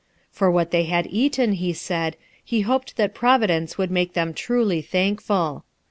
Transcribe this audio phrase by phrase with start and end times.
[0.31, 4.81] For what they had eaten, he said, he hoped that Providence would make them truly
[4.81, 5.63] thankful.